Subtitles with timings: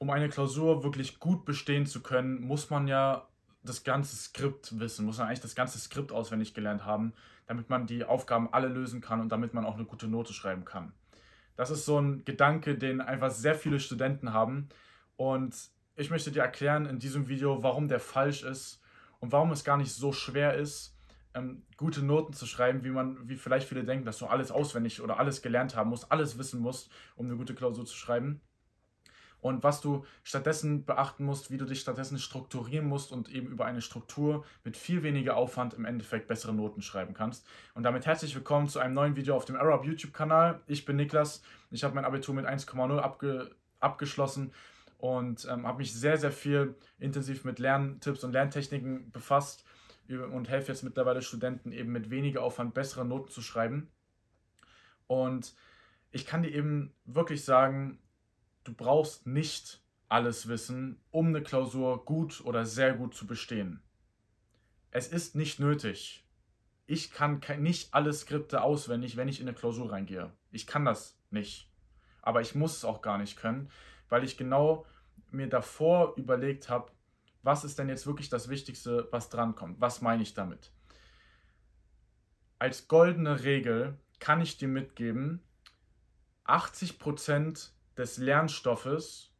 [0.00, 3.28] um eine Klausur wirklich gut bestehen zu können, muss man ja
[3.62, 7.12] das ganze Skript wissen, muss man eigentlich das ganze Skript auswendig gelernt haben,
[7.46, 10.64] damit man die Aufgaben alle lösen kann und damit man auch eine gute Note schreiben
[10.64, 10.94] kann.
[11.54, 14.70] Das ist so ein Gedanke, den einfach sehr viele Studenten haben.
[15.16, 15.54] Und
[15.96, 18.80] ich möchte dir erklären in diesem Video, warum der falsch ist
[19.18, 20.96] und warum es gar nicht so schwer ist,
[21.34, 25.02] ähm, gute Noten zu schreiben, wie man, wie vielleicht viele denken, dass du alles auswendig
[25.02, 28.40] oder alles gelernt haben musst, alles wissen musst, um eine gute Klausur zu schreiben.
[29.40, 33.64] Und was du stattdessen beachten musst, wie du dich stattdessen strukturieren musst und eben über
[33.64, 37.46] eine Struktur mit viel weniger Aufwand im Endeffekt bessere Noten schreiben kannst.
[37.74, 40.60] Und damit herzlich willkommen zu einem neuen Video auf dem Arab YouTube-Kanal.
[40.66, 41.42] Ich bin Niklas.
[41.70, 43.50] Ich habe mein Abitur mit 1,0 abge
[43.80, 44.52] abgeschlossen
[44.98, 49.64] und ähm, habe mich sehr, sehr viel intensiv mit Lerntipps und Lerntechniken befasst
[50.08, 53.88] und helfe jetzt mittlerweile Studenten eben mit weniger Aufwand bessere Noten zu schreiben.
[55.06, 55.54] Und
[56.10, 57.98] ich kann dir eben wirklich sagen,
[58.64, 63.82] du brauchst nicht alles wissen, um eine Klausur gut oder sehr gut zu bestehen.
[64.90, 66.26] Es ist nicht nötig.
[66.86, 70.32] Ich kann nicht alle Skripte auswendig, wenn ich in eine Klausur reingehe.
[70.50, 71.70] Ich kann das nicht.
[72.22, 73.70] Aber ich muss es auch gar nicht können,
[74.08, 74.84] weil ich genau
[75.30, 76.90] mir davor überlegt habe,
[77.42, 79.80] was ist denn jetzt wirklich das Wichtigste, was drankommt?
[79.80, 80.72] Was meine ich damit?
[82.58, 85.42] Als goldene Regel kann ich dir mitgeben,
[86.44, 89.30] 80% des Lernstoffes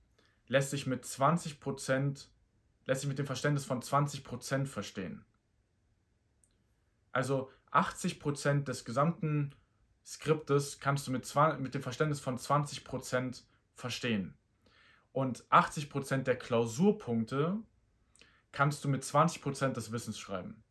[0.47, 2.27] lässt sich mit 20%,
[2.85, 5.25] lässt sich mit dem Verständnis von 20% verstehen.
[7.11, 9.55] Also 80% des gesamten
[10.05, 13.43] Skriptes kannst du mit, mit dem Verständnis von 20%
[13.75, 14.37] verstehen.
[15.13, 17.59] Und 80% der Klausurpunkte
[18.53, 20.63] kannst du mit 20% des Wissens schreiben.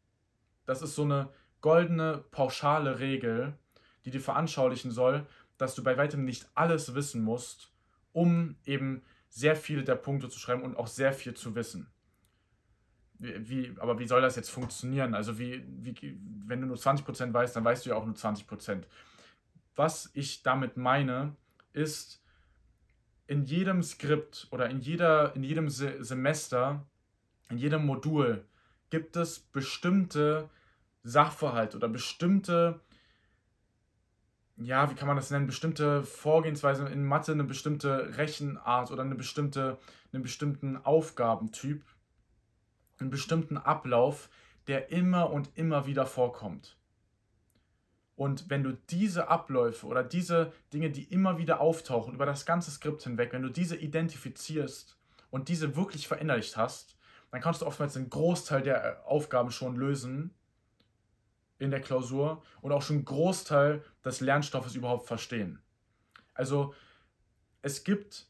[0.65, 3.57] Das ist so eine goldene, pauschale Regel,
[4.05, 5.25] die dir veranschaulichen soll,
[5.57, 7.73] dass du bei weitem nicht alles wissen musst,
[8.19, 11.87] um eben sehr viele der Punkte zu schreiben und auch sehr viel zu wissen.
[13.17, 15.13] Wie, aber wie soll das jetzt funktionieren?
[15.13, 18.83] Also wie, wie, wenn du nur 20% weißt, dann weißt du ja auch nur 20%.
[19.75, 21.35] Was ich damit meine,
[21.71, 22.21] ist,
[23.27, 26.85] in jedem Skript oder in, jeder, in jedem Se Semester
[27.49, 28.45] in jedem Modul
[28.89, 30.49] gibt es bestimmte
[31.03, 32.79] Sachverhalte oder bestimmte,
[34.61, 39.15] ja, wie kann man das nennen, bestimmte Vorgehensweise in Mathe, eine bestimmte Rechenart oder eine
[39.15, 39.77] bestimmte,
[40.11, 41.83] einen bestimmten Aufgabentyp,
[42.99, 44.29] einen bestimmten Ablauf,
[44.67, 46.77] der immer und immer wieder vorkommt.
[48.15, 52.69] Und wenn du diese Abläufe oder diese Dinge, die immer wieder auftauchen über das ganze
[52.69, 54.97] Skript hinweg, wenn du diese identifizierst
[55.29, 56.97] und diese wirklich verinnerlicht hast,
[57.31, 60.35] dann kannst du oftmals einen Großteil der Aufgaben schon lösen
[61.59, 65.59] in der Klausur und auch schon einen Großteil des Lernstoffes überhaupt verstehen.
[66.33, 66.73] Also
[67.61, 68.27] es gibt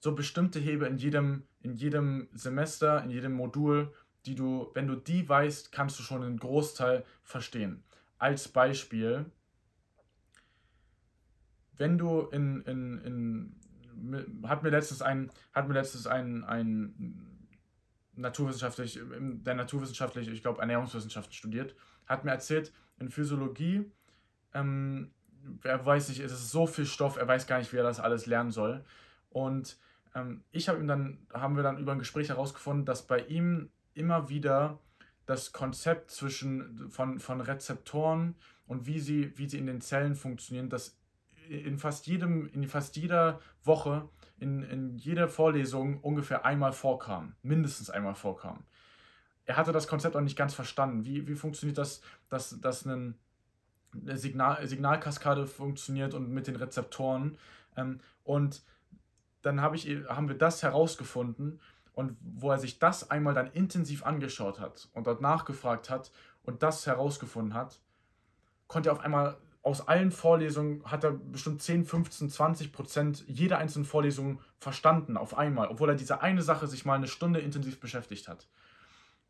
[0.00, 3.92] so bestimmte Hebel in jedem, in jedem Semester, in jedem Modul,
[4.24, 7.84] die du, wenn du die weißt, kannst du schon einen Großteil verstehen.
[8.18, 9.26] Als Beispiel,
[11.76, 13.56] wenn du in, in, in
[14.44, 17.35] hat mir letztes ein, hat mir letztes ein, ein
[18.16, 21.74] naturwissenschaftlich, der naturwissenschaftlich, ich glaube, Ernährungswissenschaften studiert,
[22.06, 23.90] hat mir erzählt, in Physiologie,
[24.54, 25.10] ähm,
[25.62, 28.00] er weiß nicht, es ist so viel Stoff, er weiß gar nicht, wie er das
[28.00, 28.84] alles lernen soll.
[29.30, 29.76] Und
[30.14, 33.70] ähm, ich habe ihm dann, haben wir dann über ein Gespräch herausgefunden, dass bei ihm
[33.94, 34.78] immer wieder
[35.26, 38.34] das Konzept zwischen von, von Rezeptoren
[38.66, 40.96] und wie sie, wie sie in den Zellen funktionieren, dass
[41.48, 44.08] in fast jedem, in fast jeder Woche
[44.38, 48.64] in, in jeder Vorlesung ungefähr einmal vorkam, mindestens einmal vorkam.
[49.46, 51.04] Er hatte das Konzept auch nicht ganz verstanden.
[51.04, 53.18] Wie, wie funktioniert das, dass, dass ein,
[54.14, 57.38] Signal, Signalkaskade funktioniert und mit den Rezeptoren.
[57.76, 58.62] Ähm, und
[59.42, 61.60] dann hab ich, haben wir das herausgefunden
[61.92, 66.10] und wo er sich das einmal dann intensiv angeschaut hat und dort nachgefragt hat
[66.42, 67.80] und das herausgefunden hat,
[68.66, 73.58] konnte er auf einmal aus allen Vorlesungen hat er bestimmt 10, 15, 20 Prozent jeder
[73.58, 77.80] einzelnen Vorlesung verstanden auf einmal, obwohl er diese eine Sache sich mal eine Stunde intensiv
[77.80, 78.46] beschäftigt hat.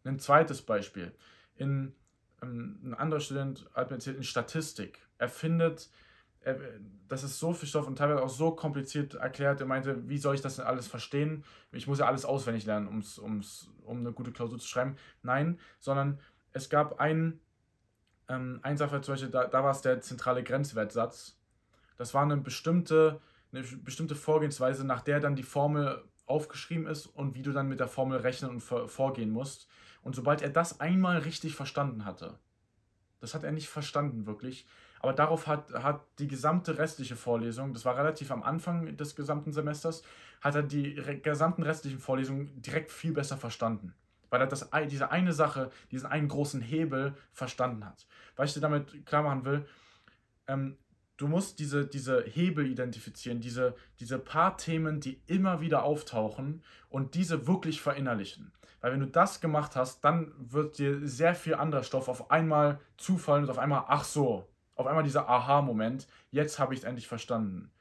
[0.04, 1.14] Ein zweites Beispiel.
[1.56, 1.94] In,
[2.42, 5.00] ähm, ein anderer Student hat mir erzählt, in Statistik.
[5.16, 5.88] Er findet,
[6.40, 6.60] er,
[7.08, 9.62] das ist so viel Stoff und teilweise auch so kompliziert erklärt.
[9.62, 11.44] Er meinte, wie soll ich das denn alles verstehen?
[11.72, 14.96] Ich muss ja alles auswendig lernen, um's, um's, um eine gute Klausur zu schreiben.
[15.22, 16.20] Nein, sondern
[16.52, 17.40] es gab einen
[18.28, 21.37] ähm, ein Sache zum Beispiel, da, da war es der zentrale Grenzwertsatz.
[21.96, 23.20] Das war eine bestimmte,
[23.52, 27.81] eine bestimmte Vorgehensweise, nach der dann die Formel aufgeschrieben ist und wie du dann mit
[27.81, 29.69] der Formel rechnen und vorgehen musst.
[30.02, 32.38] Und sobald er das einmal richtig verstanden hatte,
[33.20, 34.67] das hat er nicht verstanden wirklich,
[35.00, 39.52] Aber darauf hat, hat die gesamte restliche Vorlesung, das war relativ am Anfang des gesamten
[39.52, 40.02] Semesters,
[40.40, 43.94] hat er die gesamten restlichen Vorlesungen direkt viel besser verstanden.
[44.31, 48.06] Weil er das, diese eine Sache, diesen einen großen Hebel verstanden hat.
[48.37, 49.67] Was ich dir damit klar machen will,
[50.49, 50.78] ähm,
[51.17, 57.14] du musst diese, diese Hebel identifizieren, diese, diese paar Themen, die immer wieder auftauchen und
[57.14, 58.52] diese wirklich verinnerlichen.
[58.81, 62.81] Weil wenn du das gemacht hast, dann wird dir sehr viel anderer Stoff auf einmal
[62.96, 67.08] zufallen und auf einmal, ach so, auf einmal dieser Aha-Moment, jetzt habe ich es endlich
[67.08, 67.73] verstanden.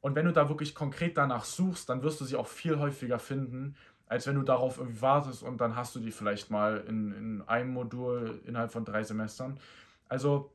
[0.00, 3.18] Und wenn du da wirklich konkret danach suchst, dann wirst du sie auch viel häufiger
[3.18, 3.76] finden,
[4.10, 7.42] als wenn du darauf irgendwie wartest und dann hast du die vielleicht mal in, in
[7.42, 9.60] einem Modul innerhalb von drei Semestern.
[10.08, 10.52] Also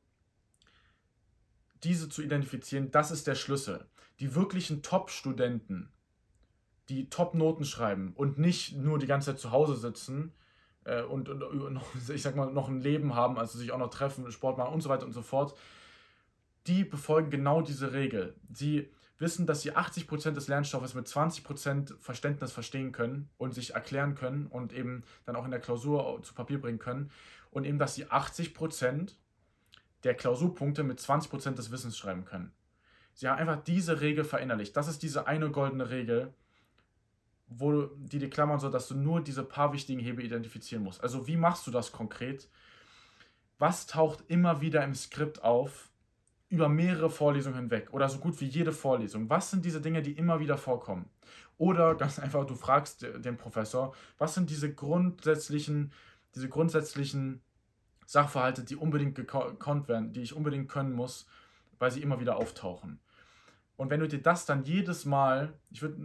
[1.81, 3.85] diese zu identifizieren, das ist der Schlüssel.
[4.19, 5.89] Die wirklichen Top-Studenten,
[6.89, 10.33] die Top-Noten schreiben und nicht nur die ganze Zeit zu Hause sitzen
[10.83, 11.81] äh, und, und, und,
[12.13, 14.81] ich sag mal, noch ein Leben haben, also sich auch noch treffen, Sport machen und
[14.81, 15.57] so weiter und so fort,
[16.67, 18.35] die befolgen genau diese Regel.
[18.51, 24.15] Sie wissen, dass sie 80% des Lernstoffes mit 20% Verständnis verstehen können und sich erklären
[24.15, 27.11] können und eben dann auch in der Klausur zu Papier bringen können
[27.51, 29.13] und eben, dass sie 80%
[30.03, 32.51] der Klausurpunkte mit 20% des Wissens schreiben können.
[33.13, 34.75] Sie haben einfach diese Regel verinnerlicht.
[34.75, 36.33] Das ist diese eine goldene Regel,
[37.47, 41.01] wo die dir klammern soll, dass du nur diese paar wichtigen Hebel identifizieren musst.
[41.01, 42.49] Also wie machst du das konkret?
[43.57, 45.89] Was taucht immer wieder im Skript auf
[46.55, 49.29] über mehrere Vorlesungen hinweg oder so gut wie jede Vorlesung?
[49.29, 51.09] Was sind diese Dinge, die immer wieder vorkommen?
[51.57, 55.91] Oder ganz einfach, du fragst den Professor, was sind diese grundsätzlichen,
[56.33, 57.41] diese grundsätzlichen
[58.05, 61.27] Sachverhalte, die unbedingt gekonnt werden, die ich unbedingt können muss,
[61.77, 62.99] weil sie immer wieder auftauchen.
[63.77, 65.97] Und wenn du dir das dann jedes Mal, ich würde,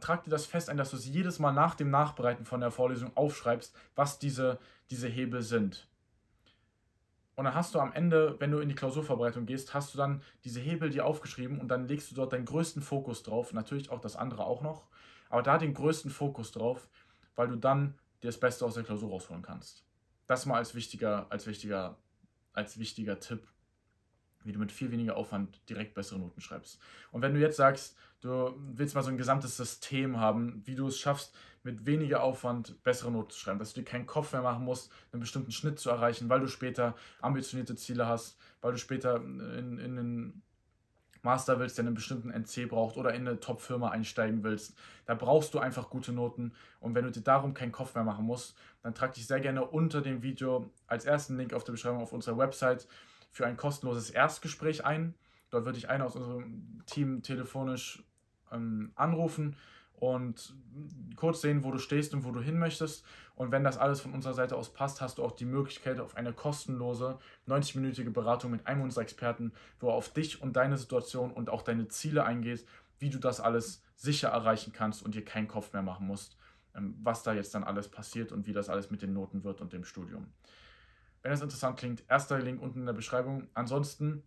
[0.00, 2.70] trag dir das fest ein, dass du es jedes Mal nach dem Nachbereiten von der
[2.70, 4.58] Vorlesung aufschreibst, was diese,
[4.90, 5.88] diese Hebel sind.
[7.34, 10.22] Und dann hast du am Ende, wenn du in die Klausurvorbereitung gehst, hast du dann
[10.44, 14.00] diese Hebel dir aufgeschrieben und dann legst du dort deinen größten Fokus drauf, natürlich auch
[14.00, 14.86] das andere auch noch,
[15.30, 16.88] aber da den größten Fokus drauf,
[17.34, 19.84] weil du dann dir das Beste aus der Klausur rausholen kannst.
[20.26, 21.96] Das mal als wichtiger, als wichtiger,
[22.52, 23.48] als wichtiger Tipp,
[24.44, 26.78] wie du mit viel weniger Aufwand direkt bessere Noten schreibst.
[27.10, 30.86] Und wenn du jetzt sagst, du willst mal so ein gesamtes System haben, wie du
[30.86, 31.34] es schaffst,
[31.64, 34.90] mit weniger Aufwand bessere Noten zu schreiben, dass du dir keinen Kopf mehr machen musst,
[35.12, 39.78] einen bestimmten Schnitt zu erreichen, weil du später ambitionierte Ziele hast, weil du später in,
[39.78, 40.42] in einen
[41.22, 44.74] Master willst, der einen bestimmten NC braucht oder in eine Top-Firma einsteigen willst,
[45.06, 46.52] da brauchst du einfach gute Noten.
[46.80, 49.64] Und wenn du dir darum keinen Kopf mehr machen musst, dann trag dich sehr gerne
[49.64, 52.88] unter dem Video als ersten Link auf der Beschreibung auf unserer Website
[53.32, 55.14] für ein kostenloses Erstgespräch ein.
[55.50, 58.04] Dort würde ich einer aus unserem Team telefonisch
[58.52, 59.56] ähm, anrufen
[59.94, 60.54] und
[61.16, 63.04] kurz sehen, wo du stehst und wo du hin möchtest.
[63.34, 66.16] Und wenn das alles von unserer Seite aus passt, hast du auch die Möglichkeit auf
[66.16, 67.18] eine kostenlose
[67.48, 71.62] 90-minütige Beratung mit einem unserer Experten, wo er auf dich und deine Situation und auch
[71.62, 72.66] deine Ziele eingeht,
[72.98, 76.36] wie du das alles sicher erreichen kannst und dir keinen Kopf mehr machen musst,
[76.74, 79.60] ähm, was da jetzt dann alles passiert und wie das alles mit den Noten wird
[79.60, 80.26] und dem Studium.
[81.22, 83.48] Wenn das interessant klingt, erster Link unten in der Beschreibung.
[83.54, 84.22] Ansonsten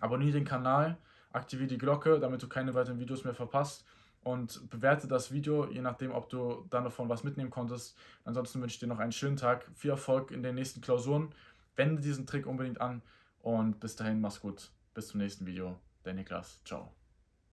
[0.00, 0.98] abonniere den Kanal,
[1.32, 3.84] aktiviere die Glocke, damit du keine weiteren Videos mehr verpasst
[4.24, 7.96] und bewerte das Video, je nachdem, ob du da davon was mitnehmen konntest.
[8.24, 11.32] Ansonsten wünsche ich dir noch einen schönen Tag, viel Erfolg in den nächsten Klausuren.
[11.76, 13.02] Wende diesen Trick unbedingt an
[13.42, 14.70] und bis dahin, mach's gut.
[14.94, 15.78] Bis zum nächsten Video.
[16.04, 16.60] Dein Niklas.
[16.64, 17.03] Ciao.